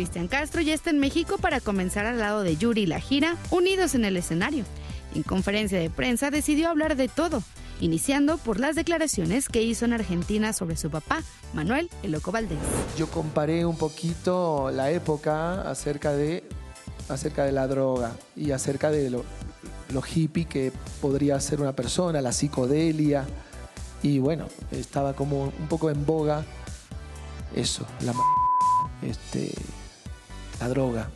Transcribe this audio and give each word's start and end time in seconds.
Cristian 0.00 0.28
Castro 0.28 0.62
ya 0.62 0.72
está 0.72 0.88
en 0.88 0.98
México 0.98 1.36
para 1.36 1.60
comenzar 1.60 2.06
al 2.06 2.18
lado 2.18 2.42
de 2.42 2.56
Yuri 2.56 2.86
la 2.86 3.00
gira, 3.00 3.36
unidos 3.50 3.94
en 3.94 4.06
el 4.06 4.16
escenario. 4.16 4.64
En 5.14 5.22
conferencia 5.22 5.78
de 5.78 5.90
prensa 5.90 6.30
decidió 6.30 6.70
hablar 6.70 6.96
de 6.96 7.08
todo, 7.08 7.42
iniciando 7.82 8.38
por 8.38 8.60
las 8.60 8.76
declaraciones 8.76 9.50
que 9.50 9.60
hizo 9.60 9.84
en 9.84 9.92
Argentina 9.92 10.54
sobre 10.54 10.78
su 10.78 10.88
papá, 10.88 11.22
Manuel 11.52 11.90
El 12.02 12.12
Loco 12.12 12.32
Valdés. 12.32 12.56
Yo 12.96 13.10
comparé 13.10 13.66
un 13.66 13.76
poquito 13.76 14.70
la 14.70 14.90
época 14.90 15.70
acerca 15.70 16.12
de, 16.12 16.44
acerca 17.10 17.44
de 17.44 17.52
la 17.52 17.66
droga 17.66 18.16
y 18.34 18.52
acerca 18.52 18.90
de 18.90 19.10
lo, 19.10 19.26
lo 19.92 20.02
hippie 20.02 20.46
que 20.46 20.72
podría 21.02 21.38
ser 21.40 21.60
una 21.60 21.76
persona, 21.76 22.22
la 22.22 22.32
psicodelia. 22.32 23.26
Y 24.02 24.18
bueno, 24.18 24.46
estaba 24.70 25.12
como 25.12 25.42
un 25.42 25.68
poco 25.68 25.90
en 25.90 26.06
boga 26.06 26.42
eso, 27.54 27.84
la, 28.00 28.14
este, 29.02 29.52
la 30.60 30.68
droga. 30.68 31.10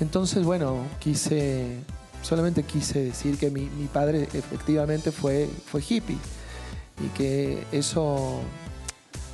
Entonces, 0.00 0.44
bueno, 0.44 0.82
quise, 0.98 1.78
solamente 2.22 2.62
quise 2.62 3.02
decir 3.04 3.38
que 3.38 3.50
mi, 3.50 3.68
padre 3.92 4.28
efectivamente 4.32 5.12
fue, 5.12 5.48
fue 5.66 5.82
hippie 5.86 6.18
y 7.04 7.08
que 7.08 7.64
eso, 7.72 8.40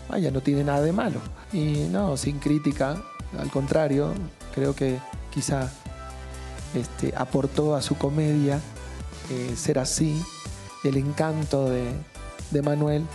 vaya, 0.09 0.31
no 0.31 0.41
tiene 0.41 0.65
nada 0.65 0.83
de 0.83 0.93
malo. 0.93 1.21
Y 1.53 1.89
no, 1.91 2.17
sin 2.17 2.39
crítica, 2.39 3.03
al 3.39 3.51
contrario, 3.51 4.13
creo 4.55 4.75
que 4.75 4.99
quizá 5.33 5.71
este, 6.75 7.13
aportó 7.17 7.75
a 7.75 7.83
su 7.83 7.97
comedia 7.97 8.61
eh, 9.31 9.55
ser 9.57 9.79
así, 9.79 10.23
el 10.85 10.97
encanto 10.97 11.69
de 11.71 12.63
Manuel 12.63 13.07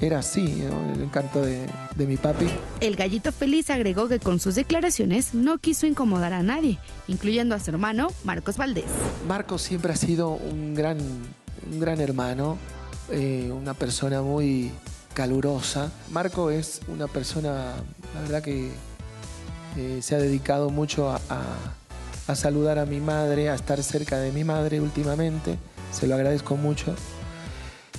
era 0.00 0.18
así, 0.18 0.62
¿no? 0.68 0.92
el 0.92 1.02
encanto 1.02 1.42
de, 1.42 1.66
de, 1.94 2.06
mi 2.06 2.16
papi. 2.16 2.46
El 2.80 2.96
gallito 2.96 3.32
feliz 3.32 3.70
agregó 3.70 4.08
que 4.08 4.18
con 4.18 4.38
sus 4.40 4.54
declaraciones 4.54 5.34
no 5.34 5.58
quiso 5.58 5.86
incomodar 5.86 6.32
a 6.32 6.42
nadie, 6.42 6.78
incluyendo 7.08 7.54
a 7.54 7.60
su 7.60 7.70
hermano 7.70 8.08
Marcos 8.24 8.56
Valdés. 8.56 8.84
Marcos 9.26 9.62
siempre 9.62 9.92
ha 9.92 9.96
sido 9.96 10.30
un 10.30 10.74
gran, 10.74 10.98
un 11.70 11.80
gran 11.80 12.00
hermano, 12.00 12.58
eh, 13.10 13.50
una 13.52 13.74
persona 13.74 14.20
muy 14.22 14.70
calurosa. 15.14 15.90
Marco 16.10 16.50
es 16.50 16.80
una 16.88 17.06
persona, 17.06 17.74
la 18.14 18.20
verdad 18.20 18.42
que 18.42 18.70
eh, 19.76 19.98
se 20.02 20.14
ha 20.14 20.18
dedicado 20.18 20.68
mucho 20.68 21.10
a, 21.10 21.20
a, 21.30 21.42
a 22.26 22.34
saludar 22.34 22.78
a 22.78 22.84
mi 22.84 23.00
madre, 23.00 23.48
a 23.48 23.54
estar 23.54 23.82
cerca 23.82 24.18
de 24.18 24.30
mi 24.32 24.44
madre 24.44 24.80
últimamente. 24.80 25.56
Se 25.90 26.06
lo 26.06 26.14
agradezco 26.14 26.56
mucho 26.56 26.94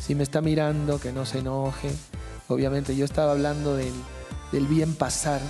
si 0.02 0.16
me 0.16 0.24
está 0.24 0.42
mirando, 0.42 1.00
que 1.00 1.12
no 1.12 1.26
se 1.26 1.40
enoje. 1.40 1.90
Obviamente 2.48 2.96
yo 2.96 3.06
estaba 3.06 3.32
hablando 3.32 3.76
del, 3.76 3.94
del, 4.52 4.68
bien 4.68 4.96
pasar 4.96 5.42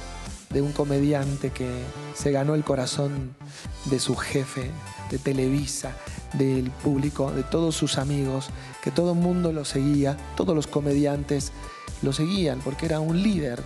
de 0.49 0.61
un 0.61 0.71
comediante 0.71 1.51
que 1.51 1.69
se 2.15 2.31
ganó 2.31 2.55
el 2.55 2.63
corazón 2.63 3.35
de 3.85 3.99
su 3.99 4.15
jefe, 4.15 4.71
de 5.11 5.17
Televisa, 5.19 5.91
del 6.33 6.71
público, 6.71 7.31
de 7.31 7.43
todos 7.43 7.75
sus 7.75 7.97
amigos, 7.97 8.49
que 8.83 8.91
todo 8.91 9.13
el 9.13 9.19
mundo 9.19 9.51
lo 9.51 9.65
seguía, 9.65 10.17
todos 10.35 10.55
los 10.55 10.67
comediantes 10.67 11.51
lo 12.01 12.13
seguían 12.13 12.59
porque 12.63 12.85
era 12.85 12.99
un 12.99 13.21
líder, 13.21 13.61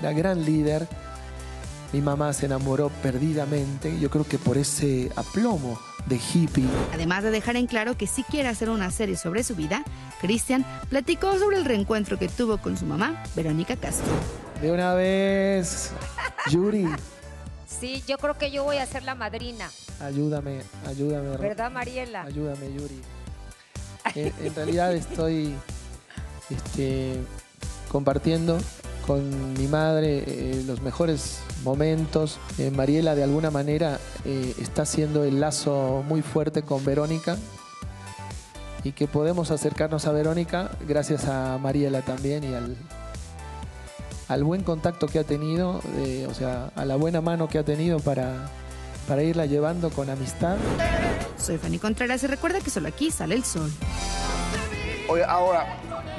era 0.00 0.12
gran 0.12 0.44
líder. 0.44 0.86
Mi 1.92 2.00
mamá 2.00 2.32
se 2.32 2.46
enamoró 2.46 2.90
perdidamente, 3.02 3.98
yo 3.98 4.10
creo 4.10 4.24
que 4.24 4.38
por 4.38 4.58
ese 4.58 5.10
aplomo 5.16 5.78
de 6.06 6.16
hippie. 6.16 6.64
Además 6.92 7.22
de 7.22 7.30
dejar 7.30 7.56
en 7.56 7.66
claro 7.66 7.96
que 7.96 8.06
sí 8.06 8.22
quiere 8.22 8.48
hacer 8.48 8.70
una 8.70 8.90
serie 8.90 9.16
sobre 9.16 9.42
su 9.42 9.54
vida, 9.54 9.84
Cristian 10.20 10.64
platicó 10.88 11.38
sobre 11.38 11.56
el 11.58 11.64
reencuentro 11.64 12.18
que 12.18 12.28
tuvo 12.28 12.58
con 12.58 12.76
su 12.76 12.86
mamá, 12.86 13.22
Verónica 13.34 13.76
Castro. 13.76 14.12
De 14.60 14.70
una 14.70 14.94
vez, 14.94 15.92
Yuri. 16.50 16.86
Sí, 17.66 18.02
yo 18.06 18.16
creo 18.16 18.38
que 18.38 18.50
yo 18.50 18.64
voy 18.64 18.78
a 18.78 18.86
ser 18.86 19.02
la 19.02 19.14
madrina. 19.14 19.68
Ayúdame, 20.00 20.62
ayúdame. 20.86 21.36
¿Verdad, 21.36 21.70
Mariela? 21.70 22.22
Ayúdame, 22.22 22.72
Yuri. 22.72 23.00
En, 24.14 24.32
en 24.46 24.54
realidad 24.54 24.94
estoy 24.94 25.54
este, 26.48 27.16
compartiendo 27.90 28.58
con 29.06 29.52
mi 29.54 29.66
madre 29.66 30.24
eh, 30.26 30.62
los 30.66 30.82
mejores 30.82 31.40
momentos. 31.64 32.38
Eh, 32.58 32.70
Mariela 32.70 33.14
de 33.14 33.22
alguna 33.22 33.50
manera 33.50 33.98
eh, 34.24 34.54
está 34.60 34.82
haciendo 34.82 35.24
el 35.24 35.40
lazo 35.40 36.04
muy 36.06 36.22
fuerte 36.22 36.62
con 36.62 36.84
Verónica 36.84 37.36
y 38.84 38.92
que 38.92 39.06
podemos 39.06 39.50
acercarnos 39.50 40.06
a 40.06 40.12
Verónica 40.12 40.70
gracias 40.86 41.26
a 41.26 41.58
Mariela 41.58 42.02
también 42.02 42.44
y 42.44 42.54
al, 42.54 42.76
al 44.28 44.44
buen 44.44 44.62
contacto 44.62 45.06
que 45.06 45.18
ha 45.18 45.24
tenido, 45.24 45.80
o 46.28 46.34
sea, 46.34 46.70
a 46.76 46.84
la 46.84 46.96
buena 46.96 47.20
mano 47.20 47.48
que 47.48 47.58
ha 47.58 47.64
tenido 47.64 47.98
para, 47.98 48.48
para 49.08 49.22
irla 49.22 49.46
llevando 49.46 49.90
con 49.90 50.08
amistad. 50.08 50.56
Soy 51.36 51.58
Fanny 51.58 51.78
Contreras 51.78 52.22
y 52.22 52.28
recuerda 52.28 52.60
que 52.60 52.70
solo 52.70 52.86
aquí 52.88 53.10
sale 53.10 53.34
el 53.34 53.44
sol. 53.44 53.72
Oye, 55.08 55.24
ahora, 55.24 55.66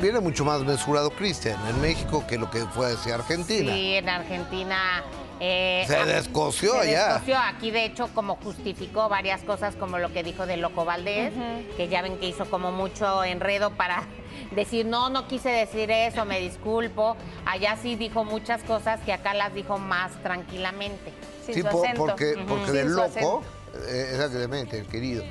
viene 0.02 0.20
mucho 0.20 0.46
más 0.46 0.62
mesurado 0.62 1.10
Cristian 1.12 1.58
en 1.68 1.82
México 1.82 2.24
que 2.28 2.38
lo 2.38 2.50
que 2.50 2.60
fue 2.68 2.94
hacia 2.94 3.16
Argentina. 3.16 3.74
Sí, 3.74 3.96
en 3.96 4.10
Argentina. 4.10 5.04
Eh, 5.40 5.84
se 5.88 6.06
descoció 6.06 6.74
se 6.74 6.80
allá. 6.90 7.08
Descoció. 7.10 7.38
Aquí, 7.38 7.70
de 7.70 7.86
hecho, 7.86 8.10
como 8.16 8.38
justificó 8.38 9.08
varias 9.08 9.44
cosas, 9.44 9.76
como 9.76 10.00
lo 10.00 10.12
que 10.12 10.24
dijo 10.24 10.48
de 10.48 10.58
Loco 10.58 10.84
Valdés, 10.84 11.32
uh 11.36 11.40
-huh. 11.40 11.76
que 11.76 11.88
ya 11.90 12.02
ven 12.02 12.18
que 12.18 12.28
hizo 12.28 12.46
como 12.50 12.72
mucho 12.72 13.24
enredo 13.24 13.72
para 13.72 14.04
decir, 14.56 14.86
no, 14.86 15.10
no 15.10 15.28
quise 15.28 15.50
decir 15.50 15.92
eso, 15.92 16.26
me 16.26 16.40
disculpo. 16.40 17.16
Allá 17.46 17.78
sí 17.80 17.96
dijo 17.96 18.24
muchas 18.24 18.64
cosas 18.64 19.00
que 19.02 19.14
acá 19.14 19.34
las 19.36 19.54
dijo 19.54 19.78
más 19.78 20.12
tranquilamente. 20.24 21.14
Sin 21.46 21.56
sí, 21.56 21.64
por, 21.64 21.94
porque, 21.96 22.34
uh 22.34 22.40
-huh. 22.40 22.46
porque 22.46 22.72
de 22.72 22.86
loco, 22.86 23.44
eh, 23.90 24.10
exactamente, 24.14 24.80
el 24.80 24.88
querido, 24.88 25.24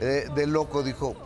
eh, 0.00 0.26
de 0.34 0.46
loco 0.46 0.82
dijo, 0.82 1.16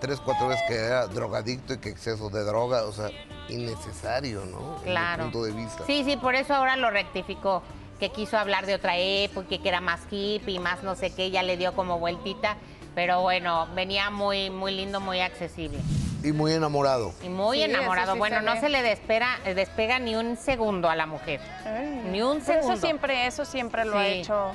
tres, 0.00 0.20
cuatro 0.20 0.48
veces 0.48 0.64
que 0.68 0.74
era 0.74 1.06
drogadicto 1.06 1.74
y 1.74 1.78
que 1.78 1.90
exceso 1.90 2.30
de 2.30 2.44
droga, 2.44 2.84
o 2.84 2.92
sea, 2.92 3.10
innecesario, 3.48 4.44
¿no? 4.46 4.76
Claro. 4.84 5.24
Desde 5.24 5.32
punto 5.32 5.44
de 5.44 5.52
vista. 5.52 5.84
Sí, 5.86 6.04
sí, 6.04 6.16
por 6.16 6.34
eso 6.34 6.54
ahora 6.54 6.76
lo 6.76 6.90
rectificó, 6.90 7.62
que 7.98 8.10
quiso 8.10 8.38
hablar 8.38 8.66
de 8.66 8.74
otra 8.74 8.96
época, 8.96 9.48
que 9.48 9.68
era 9.68 9.80
más 9.80 10.00
hippie, 10.10 10.58
más 10.60 10.82
no 10.82 10.94
sé 10.94 11.10
qué, 11.14 11.30
ya 11.30 11.42
le 11.42 11.56
dio 11.56 11.74
como 11.74 11.98
vueltita, 11.98 12.56
pero 12.94 13.20
bueno, 13.20 13.68
venía 13.74 14.10
muy, 14.10 14.50
muy 14.50 14.74
lindo, 14.74 15.00
muy 15.00 15.20
accesible. 15.20 15.78
Y 16.22 16.32
muy 16.32 16.52
enamorado. 16.52 17.12
Y 17.22 17.28
muy 17.28 17.58
sí, 17.58 17.64
enamorado. 17.64 18.14
Sí 18.14 18.18
bueno, 18.18 18.40
no 18.40 18.58
se 18.58 18.70
le 18.70 18.82
despera, 18.82 19.38
despega 19.44 19.98
ni 19.98 20.16
un 20.16 20.38
segundo 20.38 20.88
a 20.88 20.96
la 20.96 21.04
mujer. 21.04 21.40
Ay. 21.66 22.08
Ni 22.10 22.22
un 22.22 22.40
segundo. 22.40 22.72
Eso 22.72 22.80
siempre, 22.80 23.26
eso 23.26 23.44
siempre 23.44 23.84
lo 23.84 23.92
sí. 23.92 23.98
ha 23.98 24.06
hecho 24.08 24.52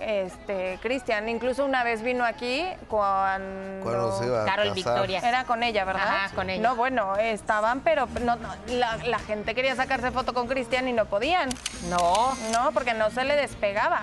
este 0.00 0.78
Cristian. 0.82 1.28
Incluso 1.28 1.64
una 1.64 1.84
vez 1.84 2.02
vino 2.02 2.24
aquí 2.24 2.64
cuando, 2.88 3.84
cuando 3.84 4.18
se 4.18 4.26
iba 4.26 4.42
a 4.42 4.44
Carol 4.44 4.68
casar. 4.68 4.74
Victoria. 4.74 5.20
Era 5.20 5.44
con 5.44 5.62
ella, 5.62 5.84
¿verdad? 5.84 6.06
Ajá, 6.06 6.34
con 6.34 6.50
ella. 6.50 6.62
No, 6.62 6.76
bueno, 6.76 7.16
estaban, 7.16 7.80
pero 7.80 8.06
no, 8.22 8.36
no, 8.36 8.48
la, 8.68 8.96
la, 8.98 9.18
gente 9.18 9.54
quería 9.54 9.74
sacarse 9.76 10.10
foto 10.10 10.34
con 10.34 10.46
Cristian 10.46 10.88
y 10.88 10.92
no 10.92 11.06
podían. 11.06 11.48
No. 11.88 12.36
No, 12.52 12.72
porque 12.72 12.94
no 12.94 13.10
se 13.10 13.24
le 13.24 13.36
despegaba. 13.36 14.02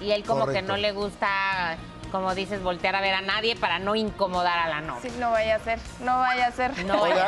Y 0.00 0.12
él 0.12 0.24
como 0.24 0.40
Correcto. 0.40 0.60
que 0.60 0.66
no 0.66 0.76
le 0.76 0.92
gusta, 0.92 1.76
como 2.10 2.34
dices, 2.34 2.62
voltear 2.62 2.96
a 2.96 3.00
ver 3.00 3.14
a 3.14 3.20
nadie 3.20 3.54
para 3.56 3.78
no 3.78 3.94
incomodar 3.94 4.58
a 4.58 4.68
la 4.68 4.80
novia. 4.80 5.02
Sí, 5.02 5.16
no 5.18 5.30
vaya 5.30 5.56
a 5.56 5.58
ser, 5.60 5.78
no 6.00 6.18
vaya 6.18 6.46
a 6.46 6.52
ser. 6.52 6.84
No 6.84 7.00
vaya 7.00 7.26